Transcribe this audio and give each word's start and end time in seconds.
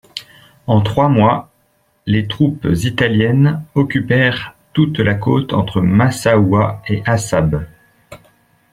En 0.65 0.81
trois 0.81 1.09
mois, 1.09 1.51
les 2.07 2.27
troupes 2.27 2.65
italiennes 2.73 3.63
occupèrent 3.75 4.55
toute 4.73 4.97
la 4.99 5.13
côte 5.13 5.53
entre 5.53 5.79
Massaoua 5.79 6.81
et 6.87 7.03
Assab. 7.05 7.67